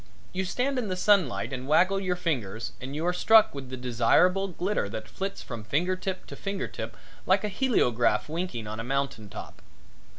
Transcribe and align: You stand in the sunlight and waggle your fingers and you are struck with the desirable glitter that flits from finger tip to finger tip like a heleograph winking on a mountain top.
You 0.33 0.45
stand 0.45 0.79
in 0.79 0.87
the 0.87 0.95
sunlight 0.95 1.53
and 1.53 1.67
waggle 1.67 1.99
your 1.99 2.15
fingers 2.15 2.71
and 2.81 2.95
you 2.95 3.05
are 3.05 3.13
struck 3.13 3.53
with 3.53 3.69
the 3.69 3.77
desirable 3.77 4.47
glitter 4.47 4.89
that 4.89 5.07
flits 5.07 5.43
from 5.43 5.63
finger 5.63 5.95
tip 5.95 6.25
to 6.25 6.35
finger 6.35 6.67
tip 6.67 6.97
like 7.27 7.43
a 7.43 7.49
heleograph 7.51 8.27
winking 8.27 8.65
on 8.65 8.79
a 8.79 8.83
mountain 8.83 9.29
top. 9.29 9.61